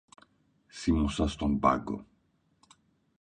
Σίμωσα 0.67 1.27
στον 1.27 1.55
μπάγκο 1.57 2.05